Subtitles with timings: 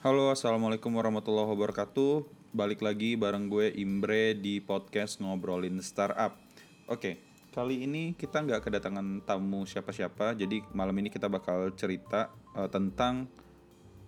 [0.00, 2.24] Halo, assalamualaikum warahmatullahi wabarakatuh.
[2.56, 6.40] Balik lagi bareng gue Imbre di podcast ngobrolin startup.
[6.88, 7.20] Oke,
[7.52, 10.32] kali ini kita nggak kedatangan tamu siapa-siapa.
[10.40, 13.28] Jadi malam ini kita bakal cerita uh, tentang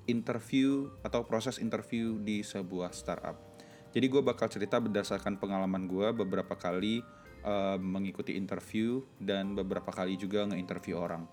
[0.08, 3.36] interview atau proses interview di sebuah startup.
[3.93, 7.04] Jadi gue bakal cerita berdasarkan pengalaman gue beberapa kali
[7.45, 11.29] uh, mengikuti interview dan beberapa kali juga nge-interview orang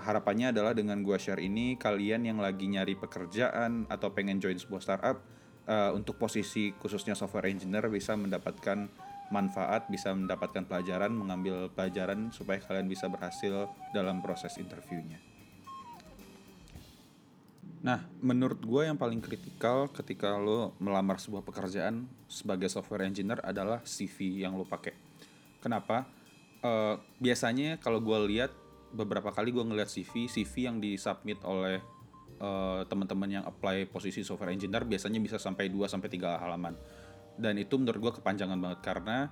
[0.00, 4.82] harapannya adalah dengan gue share ini kalian yang lagi nyari pekerjaan atau pengen join sebuah
[4.82, 5.20] startup
[5.68, 8.88] uh, untuk posisi khususnya software engineer bisa mendapatkan
[9.30, 15.22] manfaat, bisa mendapatkan pelajaran, mengambil pelajaran supaya kalian bisa berhasil dalam proses interviewnya.
[17.80, 23.80] Nah, menurut gue yang paling kritikal ketika lo melamar sebuah pekerjaan sebagai software engineer adalah
[23.88, 24.92] CV yang lo pakai.
[25.64, 26.04] Kenapa?
[26.60, 28.52] Uh, biasanya kalau gue lihat
[28.90, 31.78] beberapa kali gue ngeliat CV, CV yang disubmit oleh
[32.42, 36.74] uh, teman-teman yang apply posisi software engineer biasanya bisa sampai 2 sampai 3 halaman.
[37.40, 39.30] Dan itu menurut gue kepanjangan banget karena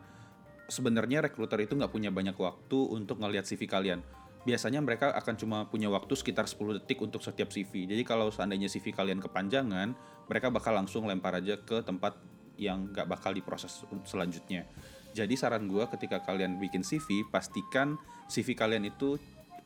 [0.69, 4.01] sebenarnya rekruter itu nggak punya banyak waktu untuk ngeliat CV kalian.
[4.47, 7.91] Biasanya mereka akan cuma punya waktu sekitar 10 detik untuk setiap CV.
[7.91, 9.93] Jadi kalau seandainya CV kalian kepanjangan,
[10.31, 12.17] mereka bakal langsung lempar aja ke tempat
[12.57, 14.65] yang nggak bakal diproses selanjutnya.
[15.13, 19.19] Jadi saran gue ketika kalian bikin CV, pastikan CV kalian itu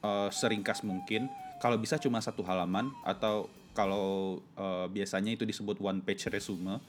[0.02, 1.30] uh, seringkas mungkin.
[1.62, 6.82] Kalau bisa cuma satu halaman atau kalau uh, biasanya itu disebut one page resume.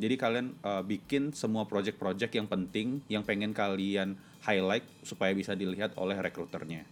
[0.00, 5.94] Jadi kalian uh, bikin semua project-project yang penting yang pengen kalian highlight supaya bisa dilihat
[6.00, 6.88] oleh rekruternya.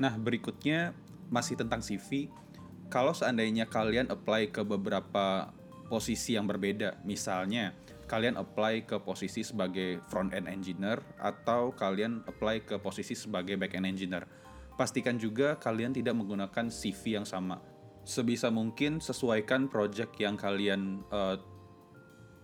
[0.00, 0.96] Nah, berikutnya
[1.28, 2.30] masih tentang CV.
[2.88, 5.52] Kalau seandainya kalian apply ke beberapa
[5.90, 7.74] posisi yang berbeda, misalnya
[8.10, 13.78] kalian apply ke posisi sebagai front end engineer atau kalian apply ke posisi sebagai back
[13.78, 14.26] end engineer.
[14.74, 17.62] Pastikan juga kalian tidak menggunakan CV yang sama.
[18.02, 21.38] Sebisa mungkin sesuaikan project yang kalian uh,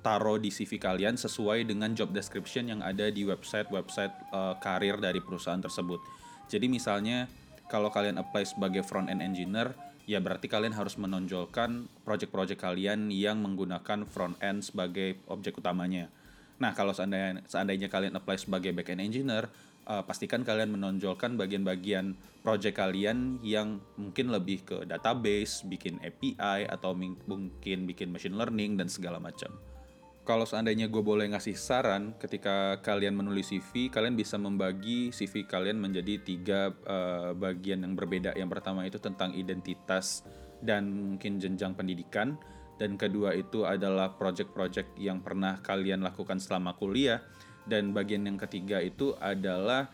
[0.07, 5.19] taruh di CV kalian sesuai dengan job description yang ada di website-website uh, karir dari
[5.19, 5.99] perusahaan tersebut.
[6.47, 7.27] Jadi misalnya
[7.67, 9.75] kalau kalian apply sebagai front end engineer,
[10.07, 16.07] ya berarti kalian harus menonjolkan project-project kalian yang menggunakan front end sebagai objek utamanya.
[16.57, 19.51] Nah, kalau seandainya, seandainya kalian apply sebagai back end engineer,
[19.85, 26.97] uh, pastikan kalian menonjolkan bagian-bagian project kalian yang mungkin lebih ke database, bikin API, atau
[26.97, 29.53] mungkin bikin machine learning, dan segala macam
[30.27, 35.79] kalau seandainya gue boleh ngasih saran ketika kalian menulis CV, kalian bisa membagi CV kalian
[35.79, 38.35] menjadi tiga uh, bagian yang berbeda.
[38.35, 40.27] Yang pertama itu tentang identitas
[40.59, 42.35] dan mungkin jenjang pendidikan.
[42.77, 47.23] Dan kedua itu adalah project-project yang pernah kalian lakukan selama kuliah.
[47.63, 49.89] Dan bagian yang ketiga itu adalah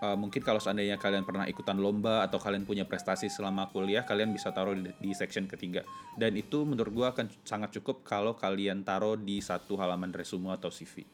[0.00, 4.32] uh, mungkin kalau seandainya kalian pernah ikutan lomba atau kalian punya prestasi selama kuliah, kalian
[4.32, 5.84] bisa taruh di, di section ketiga.
[6.16, 10.72] Dan itu menurut gue akan sangat cukup kalau kalian taruh di satu halaman resume atau
[10.72, 11.04] CV.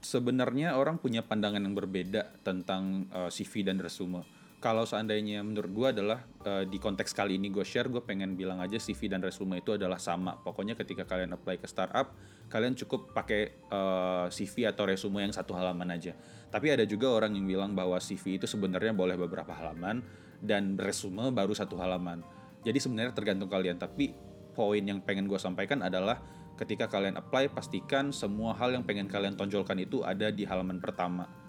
[0.00, 5.72] Sebenarnya orang punya pandangan yang berbeda tentang uh, eh, CV dan resume kalau seandainya menurut
[5.72, 9.24] gue adalah uh, di konteks kali ini gue share gue pengen bilang aja CV dan
[9.24, 10.36] resume itu adalah sama.
[10.36, 12.12] Pokoknya ketika kalian apply ke startup
[12.52, 16.12] kalian cukup pakai uh, eh, CV atau resume yang satu halaman aja.
[16.52, 20.04] Tapi ada juga orang yang bilang bahwa CV itu sebenarnya boleh beberapa halaman
[20.44, 22.20] dan resume baru satu halaman.
[22.60, 23.80] Jadi sebenarnya tergantung kalian.
[23.80, 24.12] Tapi
[24.52, 26.20] poin yang pengen gue sampaikan adalah
[26.60, 31.39] ketika kalian apply pastikan semua hal yang pengen kalian tonjolkan itu ada di halaman pertama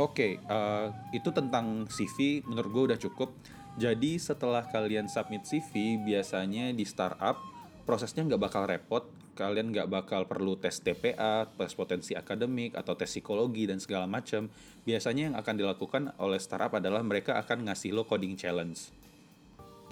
[0.00, 3.28] Oke, okay, uh, eh, itu tentang CV menurut gue udah cukup.
[3.76, 7.40] Jadi setelah kalian submit CV, biasanya di startup
[7.84, 9.04] prosesnya nggak bakal repot.
[9.36, 14.48] Kalian nggak bakal perlu tes TPA, tes potensi akademik, atau tes psikologi dan segala macam.
[14.84, 18.92] Biasanya yang akan dilakukan oleh startup adalah mereka akan ngasih lo coding challenge.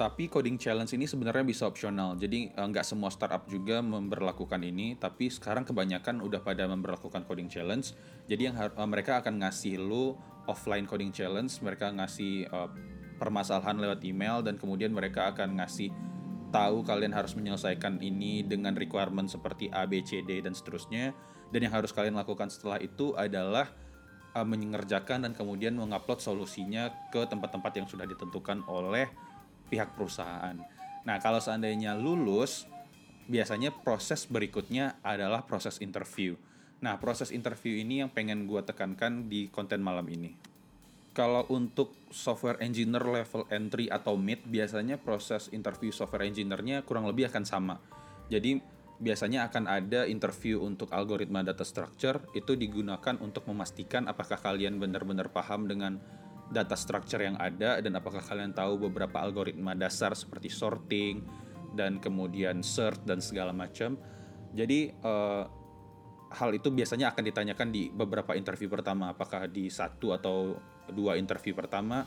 [0.00, 2.16] Tapi coding challenge ini sebenarnya bisa opsional.
[2.16, 4.96] Jadi eh, nggak semua startup juga memperlakukan ini.
[4.96, 7.92] Tapi sekarang kebanyakan udah pada memperlakukan coding challenge.
[8.24, 10.16] Jadi yang uh, mereka akan ngasih lu
[10.48, 11.60] offline coding challenge.
[11.60, 12.72] Mereka ngasih uh,
[13.20, 15.92] permasalahan lewat email dan kemudian mereka akan ngasih
[16.48, 21.12] tahu kalian harus menyelesaikan ini dengan requirement seperti A, B, C, D dan seterusnya.
[21.52, 23.68] Dan yang harus kalian lakukan setelah itu adalah
[24.32, 29.29] uh, mengerjakan dan kemudian mengupload solusinya ke tempat-tempat yang sudah ditentukan oleh
[29.70, 30.58] pihak perusahaan.
[31.06, 32.68] Nah, kalau seandainya lulus,
[33.30, 36.34] biasanya proses berikutnya adalah proses interview.
[36.82, 40.34] Nah, proses interview ini yang pengen gue tekankan di konten malam ini.
[41.14, 47.30] Kalau untuk software engineer level entry atau mid, biasanya proses interview software engineer-nya kurang lebih
[47.30, 47.76] akan sama.
[48.30, 48.62] Jadi,
[49.00, 55.32] biasanya akan ada interview untuk algoritma data structure, itu digunakan untuk memastikan apakah kalian benar-benar
[55.32, 55.98] paham dengan
[56.50, 61.22] data structure yang ada dan apakah kalian tahu beberapa algoritma dasar seperti sorting
[61.78, 63.94] dan kemudian search dan segala macam.
[64.50, 65.46] Jadi uh,
[66.30, 70.58] hal itu biasanya akan ditanyakan di beberapa interview pertama, apakah di satu atau
[70.90, 72.02] dua interview pertama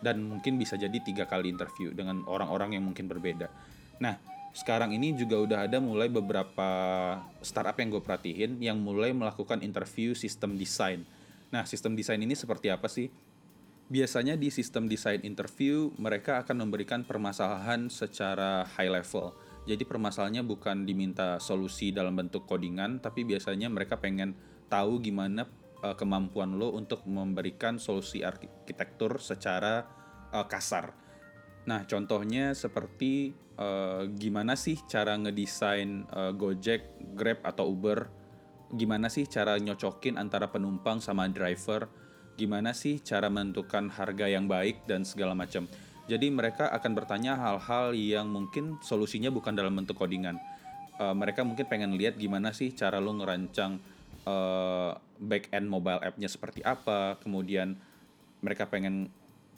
[0.00, 3.52] dan mungkin bisa jadi tiga kali interview dengan orang-orang yang mungkin berbeda.
[4.00, 4.18] Nah,
[4.52, 6.68] sekarang ini juga udah ada mulai beberapa
[7.40, 11.06] startup yang gue perhatiin yang mulai melakukan interview sistem desain.
[11.48, 13.08] Nah, sistem desain ini seperti apa sih?
[13.92, 19.36] Biasanya di sistem desain interview, mereka akan memberikan permasalahan secara high level.
[19.68, 24.32] Jadi permasalahannya bukan diminta solusi dalam bentuk codingan, tapi biasanya mereka pengen
[24.72, 25.44] tahu gimana
[25.84, 29.84] uh, kemampuan lo untuk memberikan solusi arsitektur secara
[30.32, 30.96] uh, kasar.
[31.68, 38.08] Nah, contohnya seperti uh, gimana sih cara ngedesain uh, Gojek, Grab atau Uber?
[38.72, 41.92] Gimana sih cara nyocokin antara penumpang sama driver?
[42.36, 45.68] Gimana sih cara menentukan harga yang baik dan segala macam?
[46.10, 50.40] Jadi mereka akan bertanya hal-hal yang mungkin solusinya bukan dalam bentuk codingan.
[50.98, 53.80] Uh, mereka mungkin pengen lihat gimana sih cara lo ngerancang
[54.28, 54.92] uh,
[55.22, 57.78] back end mobile app-nya seperti apa, kemudian
[58.42, 59.08] mereka pengen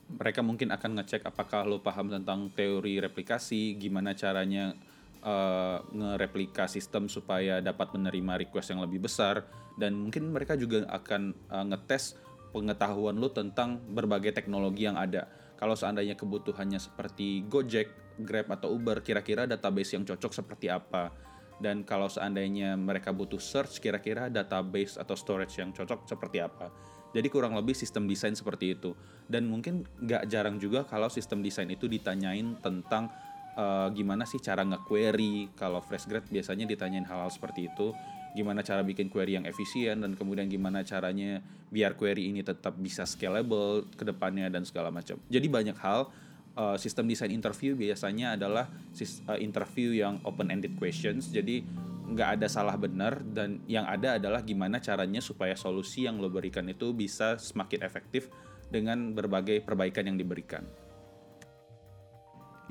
[0.05, 4.77] mereka mungkin akan ngecek apakah lo paham tentang teori replikasi, gimana caranya
[5.25, 9.43] uh, ngereplika sistem supaya dapat menerima request yang lebih besar,
[9.81, 12.21] dan mungkin mereka juga akan uh, ngetes
[12.55, 15.27] pengetahuan lo tentang berbagai teknologi yang ada.
[15.59, 17.91] Kalau seandainya kebutuhannya seperti Gojek,
[18.23, 21.11] Grab atau Uber, kira-kira database yang cocok seperti apa?
[21.59, 26.71] Dan kalau seandainya mereka butuh search, kira-kira database atau storage yang cocok seperti apa?
[27.15, 28.95] Jadi kurang lebih sistem desain seperti itu.
[29.31, 33.07] Dan mungkin nggak jarang juga kalau sistem desain itu ditanyain tentang
[33.55, 35.55] uh, gimana sih cara nge-query.
[35.55, 37.95] Kalau fresh grad biasanya ditanyain hal-hal seperti itu.
[38.35, 41.39] Gimana cara bikin query yang efisien dan kemudian gimana caranya
[41.71, 45.17] biar query ini tetap bisa scalable ke depannya dan segala macam.
[45.31, 46.11] Jadi banyak hal
[46.59, 51.31] uh, sistem desain interview biasanya adalah uh, interview yang open ended questions.
[51.31, 51.63] Jadi
[52.05, 56.69] nggak ada salah benar dan yang ada adalah gimana caranya supaya solusi yang lo berikan
[56.69, 58.29] itu bisa semakin efektif
[58.69, 60.67] dengan berbagai perbaikan yang diberikan.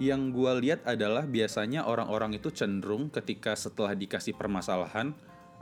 [0.01, 5.13] Yang gue lihat adalah biasanya orang-orang itu cenderung ketika setelah dikasih permasalahan,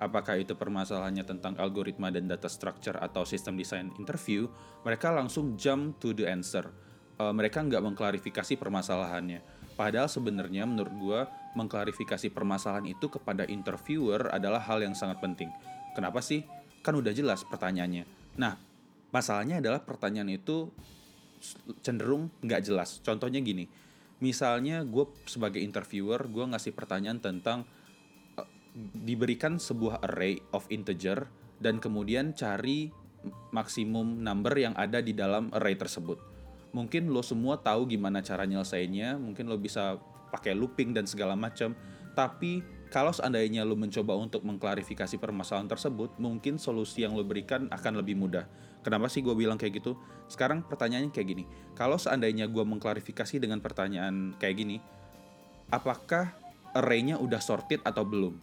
[0.01, 4.50] apakah itu permasalahannya tentang algoritma dan data structure atau sistem desain interview,
[4.81, 6.74] mereka langsung jump to the answer.
[7.21, 11.19] Uh, mereka nggak mengklarifikasi permasalahannya Padahal sebenarnya menurut gue
[11.57, 15.50] mengklarifikasi permasalahan itu kepada interviewer adalah hal yang sangat penting.
[15.98, 16.45] Kenapa sih?
[16.86, 18.06] Kan udah jelas pertanyaannya.
[18.38, 18.62] Nah,
[19.09, 20.69] masalahnya adalah pertanyaan itu
[21.81, 23.01] cenderung nggak jelas.
[23.01, 23.65] Contohnya gini,
[24.21, 27.65] misalnya gue sebagai interviewer, gue ngasih pertanyaan tentang
[29.01, 31.25] diberikan sebuah array of integer
[31.57, 32.94] dan kemudian cari
[33.53, 36.18] maksimum number yang ada di dalam array tersebut.
[36.71, 40.00] Mungkin lo semua tahu gimana cara nyelesainnya mungkin lo bisa
[40.31, 41.75] pakai looping dan segala macam
[42.15, 48.00] tapi kalau seandainya lo mencoba untuk mengklarifikasi permasalahan tersebut mungkin solusi yang lo berikan akan
[48.00, 48.48] lebih mudah.
[48.81, 50.00] Kenapa sih gue bilang kayak gitu?
[50.31, 51.44] Sekarang pertanyaannya kayak gini
[51.75, 54.77] kalau seandainya gue mengklarifikasi dengan pertanyaan kayak gini
[55.71, 56.36] apakah
[56.71, 58.39] arraynya udah sorted atau belum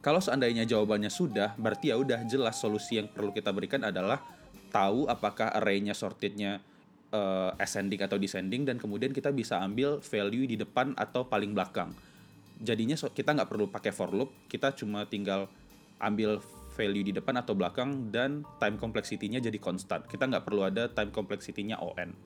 [0.00, 4.24] kalau seandainya jawabannya sudah, berarti ya udah jelas solusi yang perlu kita berikan adalah
[4.72, 6.64] tahu apakah arraynya sortednya
[7.12, 11.92] uh, ascending atau descending dan kemudian kita bisa ambil value di depan atau paling belakang.
[12.60, 15.52] Jadinya kita nggak perlu pakai for loop, kita cuma tinggal
[16.00, 16.40] ambil
[16.72, 20.00] value di depan atau belakang dan time complexity-nya jadi konstan.
[20.08, 22.16] Kita nggak perlu ada time complexity-nya ON.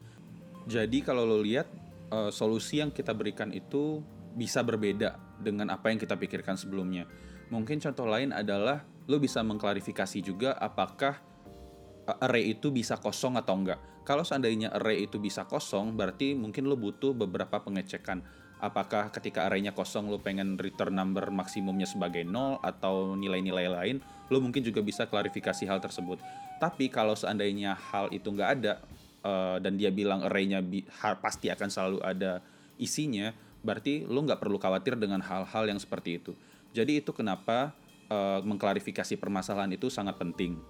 [0.70, 1.66] Jadi kalau lo lihat
[2.14, 3.98] uh, solusi yang kita berikan itu
[4.34, 7.04] bisa berbeda dengan apa yang kita pikirkan sebelumnya.
[7.52, 11.20] Mungkin contoh lain adalah lo bisa mengklarifikasi juga apakah
[12.24, 13.80] array itu bisa kosong atau enggak.
[14.04, 18.20] Kalau seandainya array itu bisa kosong, berarti mungkin lo butuh beberapa pengecekan.
[18.60, 23.96] Apakah ketika arraynya kosong lo pengen return number maksimumnya sebagai 0 atau nilai-nilai lain,
[24.28, 26.20] lo mungkin juga bisa klarifikasi hal tersebut.
[26.60, 28.80] Tapi kalau seandainya hal itu nggak ada,
[29.24, 30.84] uh, dan dia bilang arraynya bi
[31.20, 32.40] pasti akan selalu ada
[32.76, 33.32] isinya,
[33.64, 36.36] berarti lo nggak perlu khawatir dengan hal-hal yang seperti itu.
[36.76, 37.72] Jadi itu kenapa
[38.12, 40.60] uh, mengklarifikasi permasalahan itu sangat penting.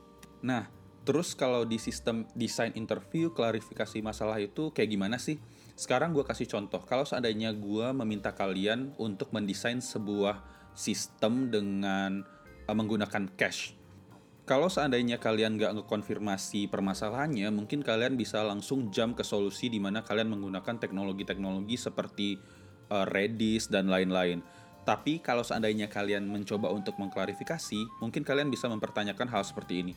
[0.44, 0.70] Nah,
[1.04, 5.36] Terus kalau di sistem desain interview klarifikasi masalah itu kayak gimana sih?
[5.76, 6.80] Sekarang gue kasih contoh.
[6.88, 10.40] Kalau seandainya gue meminta kalian untuk mendesain sebuah
[10.72, 12.24] sistem dengan
[12.64, 13.76] uh, menggunakan cache.
[14.48, 20.04] Kalau seandainya kalian nggak ngekonfirmasi permasalahannya, mungkin kalian bisa langsung jump ke solusi di mana
[20.04, 22.36] kalian menggunakan teknologi-teknologi seperti
[22.90, 24.44] uh, Redis dan lain-lain.
[24.84, 29.94] Tapi kalau seandainya kalian mencoba untuk mengklarifikasi, mungkin kalian bisa mempertanyakan hal seperti ini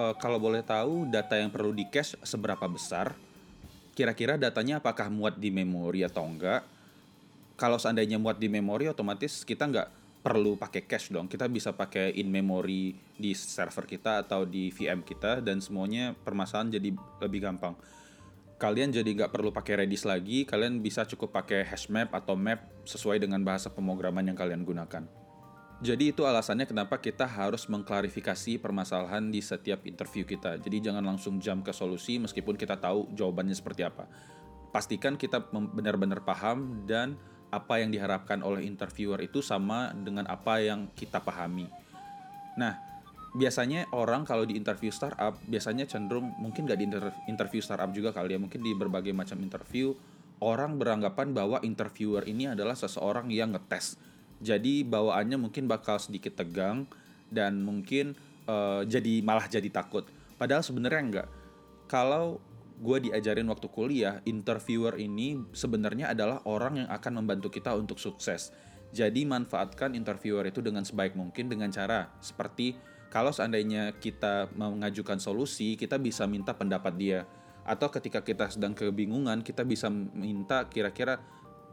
[0.00, 3.12] uh, kalau boleh tahu data yang perlu di cache seberapa besar?
[3.92, 6.64] Kira-kira datanya apakah muat di memori atau enggak?
[7.60, 9.88] Kalau seandainya muat di memori, otomatis kita nggak
[10.24, 11.28] perlu pakai cache dong.
[11.28, 16.80] Kita bisa pakai in memory di server kita atau di VM kita dan semuanya permasalahan
[16.80, 16.88] jadi
[17.20, 17.76] lebih gampang.
[18.60, 22.68] Kalian jadi nggak perlu pakai Redis lagi, kalian bisa cukup pakai hash map atau map
[22.84, 25.08] sesuai dengan bahasa pemrograman yang kalian gunakan.
[25.80, 30.60] Jadi itu alasannya kenapa kita harus mengklarifikasi permasalahan di setiap interview kita.
[30.60, 34.04] Jadi jangan langsung jump ke solusi meskipun kita tahu jawabannya seperti apa.
[34.76, 37.16] Pastikan kita benar-benar paham dan
[37.48, 41.64] apa yang diharapkan oleh interviewer itu sama dengan apa yang kita pahami.
[42.60, 42.89] Nah,
[43.30, 46.90] biasanya orang kalau di interview startup biasanya cenderung mungkin gak di
[47.30, 49.94] interview startup juga kali ya mungkin di berbagai macam interview
[50.40, 54.00] orang beranggapan bahwa interviewer ini adalah seseorang yang ngetes.
[54.40, 56.88] Jadi bawaannya mungkin bakal sedikit tegang
[57.28, 58.16] dan mungkin
[58.48, 60.08] uh, jadi malah jadi takut.
[60.40, 61.28] Padahal sebenarnya enggak
[61.86, 62.40] kalau
[62.80, 68.48] gue diajarin waktu kuliah interviewer ini sebenarnya adalah orang yang akan membantu kita untuk sukses.
[68.90, 72.74] Jadi manfaatkan interviewer itu dengan sebaik mungkin dengan cara seperti
[73.10, 77.20] kalau seandainya kita mengajukan solusi kita bisa minta pendapat dia
[77.66, 81.20] atau ketika kita sedang kebingungan kita bisa minta kira-kira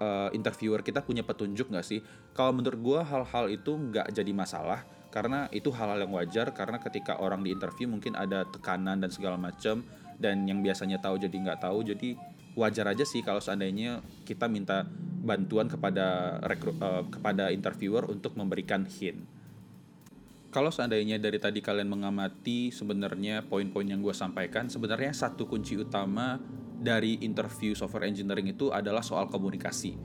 [0.02, 2.00] uh, interviewer kita punya petunjuk nggak sih?
[2.34, 7.18] Kalau menurut gue hal-hal itu nggak jadi masalah karena itu hal-hal yang wajar karena ketika
[7.18, 9.82] orang di interview mungkin ada tekanan dan segala macam
[10.20, 12.18] dan yang biasanya tahu jadi nggak tahu jadi
[12.58, 14.86] wajar aja sih kalau seandainya kita minta
[15.22, 19.22] bantuan kepada rekru, uh, kepada interviewer untuk memberikan hint.
[20.48, 26.40] Kalau seandainya dari tadi kalian mengamati sebenarnya poin-poin yang gue sampaikan sebenarnya satu kunci utama
[26.80, 30.00] dari interview software engineering itu adalah soal komunikasi.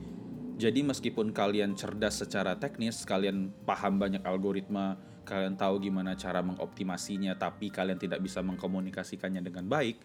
[0.59, 7.33] Jadi meskipun kalian cerdas secara teknis, kalian paham banyak algoritma, kalian tahu gimana cara mengoptimasinya,
[7.39, 9.97] tapi kalian tidak bisa mengkomunikasikannya dengan baik,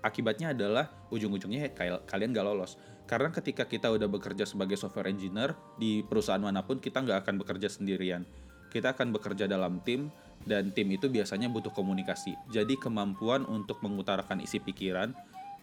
[0.00, 1.74] akibatnya adalah ujung-ujungnya
[2.08, 2.80] kalian gak lolos.
[3.04, 7.42] Karena ketika kita udah bekerja sebagai software engineer di perusahaan mana pun, kita nggak akan
[7.42, 8.22] bekerja sendirian.
[8.70, 10.08] Kita akan bekerja dalam tim,
[10.46, 12.32] dan tim itu biasanya butuh komunikasi.
[12.48, 15.12] Jadi kemampuan untuk mengutarakan isi pikiran,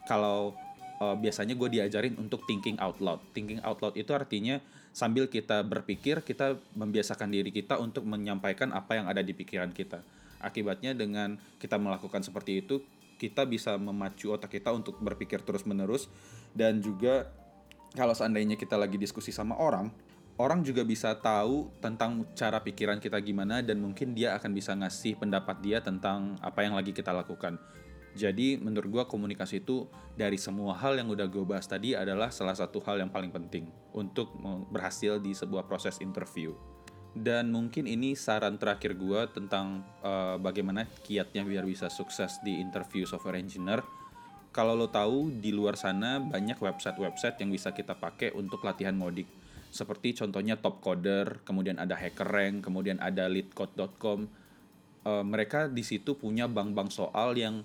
[0.06, 0.54] kalau
[1.02, 3.24] uh, biasanya gue diajarin untuk thinking out loud.
[3.34, 4.62] Thinking out loud itu artinya
[4.94, 10.02] sambil kita berpikir, kita membiasakan diri kita untuk menyampaikan apa yang ada di pikiran kita.
[10.38, 12.86] Akibatnya dengan kita melakukan seperti itu,
[13.18, 16.06] kita bisa memacu otak kita untuk berpikir terus-menerus
[16.54, 17.26] dan juga
[17.98, 19.90] kalau seandainya kita lagi diskusi sama orang,
[20.38, 25.17] orang juga bisa tahu tentang cara pikiran kita gimana dan mungkin dia akan bisa ngasih
[25.17, 27.58] pendapat dia tentang apa yang lagi kita lakukan.
[28.17, 29.86] Jadi menurut gue komunikasi itu
[30.17, 33.70] dari semua hal yang udah gue bahas tadi adalah salah satu hal yang paling penting
[33.94, 34.34] untuk
[34.74, 36.58] berhasil di sebuah proses interview.
[37.13, 43.06] Dan mungkin ini saran terakhir gue tentang uh, bagaimana kiatnya biar bisa sukses di interview
[43.06, 43.86] software engineer.
[44.50, 49.29] Kalau lo tahu di luar sana banyak website-website yang bisa kita pakai untuk latihan ngodik.
[49.69, 54.27] Seperti contohnya Top Coder, kemudian ada HackerRank, kemudian ada leadcode.com.
[55.07, 57.63] Uh, mereka di situ punya bank-bank soal yang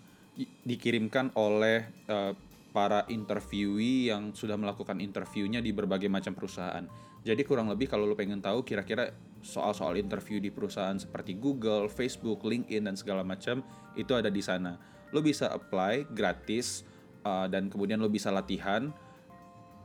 [0.64, 2.32] dikirimkan oleh uh,
[2.72, 6.88] para interviewee yang sudah melakukan interviewnya di berbagai macam perusahaan.
[7.22, 12.42] Jadi kurang lebih kalau lo pengen tahu kira-kira soal-soal interview di perusahaan seperti Google, Facebook,
[12.42, 13.62] LinkedIn dan segala macam
[13.94, 14.74] itu ada di sana.
[15.14, 16.82] Lo bisa apply gratis
[17.22, 18.90] uh, dan kemudian lo bisa latihan.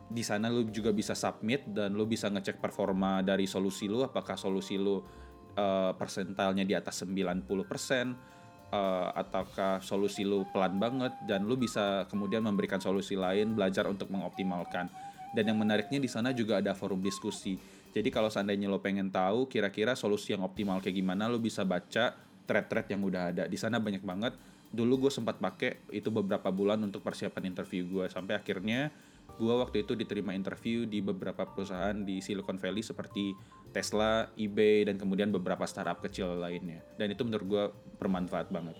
[0.07, 4.39] Di sana lo juga bisa submit dan lo bisa ngecek performa dari solusi lo apakah
[4.39, 5.03] solusi lo
[5.57, 7.43] uh, persentalnya di atas 90%
[8.71, 14.11] uh, ataukah solusi lu pelan banget dan lu bisa kemudian memberikan solusi lain belajar untuk
[14.11, 14.87] mengoptimalkan.
[15.35, 17.59] Dan yang menariknya di sana juga ada forum diskusi.
[17.91, 22.15] Jadi kalau seandainya lo pengen tahu kira-kira solusi yang optimal kayak gimana lo bisa baca
[22.47, 23.43] thread-thread yang udah ada.
[23.45, 24.33] Di sana banyak banget.
[24.67, 28.91] Dulu gue sempat pakai itu beberapa bulan untuk persiapan interview gue sampai akhirnya
[29.37, 33.37] gue waktu itu diterima interview di beberapa perusahaan di Silicon Valley seperti
[33.69, 36.81] Tesla, eBay, dan kemudian beberapa startup kecil lainnya.
[36.97, 37.63] Dan itu menurut gue
[38.01, 38.75] bermanfaat banget.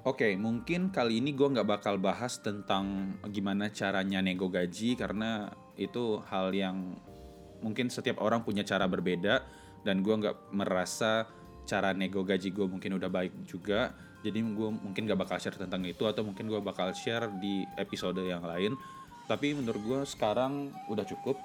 [0.00, 5.52] Oke, okay, mungkin kali ini gue nggak bakal bahas tentang gimana caranya nego gaji karena
[5.76, 6.96] itu hal yang
[7.60, 9.44] mungkin setiap orang punya cara berbeda
[9.84, 11.28] dan gue nggak merasa
[11.68, 13.92] cara nego gaji gue mungkin udah baik juga.
[14.20, 18.20] Jadi gue mungkin gak bakal share tentang itu atau mungkin gue bakal share di episode
[18.20, 18.76] yang lain.
[19.30, 21.38] Tapi menurut gue sekarang udah cukup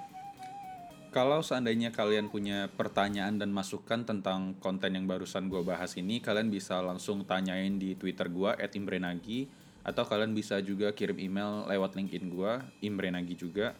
[1.16, 6.52] kalau seandainya kalian punya pertanyaan dan masukan tentang konten yang barusan gue bahas ini, kalian
[6.52, 9.48] bisa langsung tanyain di Twitter gue @imbrenagi
[9.80, 12.52] atau kalian bisa juga kirim email lewat LinkedIn gue
[12.84, 13.72] imbrenagi juga.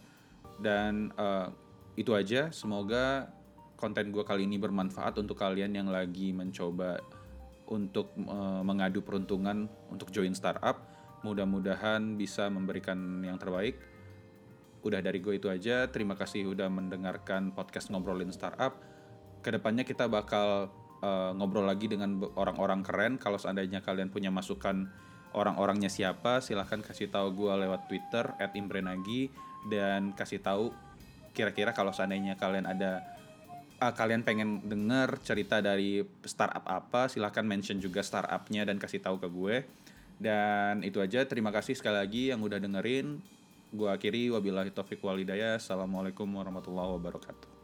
[0.57, 1.53] Dan uh,
[1.93, 2.49] itu aja.
[2.57, 3.29] Semoga
[3.77, 7.05] konten gue kali ini bermanfaat untuk kalian yang lagi mencoba
[7.69, 10.81] untuk uh, mengadu peruntungan untuk join startup.
[11.21, 13.77] Mudah-mudahan bisa memberikan yang terbaik.
[14.87, 15.91] Udah dari gue itu aja.
[15.91, 18.79] Terima kasih udah mendengarkan podcast ngobrolin startup.
[19.43, 20.71] Ke depannya kita bakal
[21.03, 23.19] uh, ngobrol lagi dengan orang-orang keren.
[23.19, 24.87] Kalau seandainya kalian punya masukan
[25.35, 28.25] orang-orangnya siapa, silahkan kasih tahu gue lewat Twitter
[28.55, 29.29] @imbrenagi
[29.67, 30.71] dan kasih tahu
[31.37, 33.05] kira-kira kalau seandainya kalian ada
[33.77, 39.21] uh, kalian pengen denger cerita dari startup apa, silahkan mention juga startupnya dan kasih tahu
[39.21, 39.57] ke gue.
[40.17, 43.21] Dan itu aja, terima kasih sekali lagi yang udah dengerin.
[43.75, 45.59] Gue akhiri, wabillahi taufiq walidayah.
[45.59, 47.56] Assalamualaikum warahmatullahi wabarakatuh.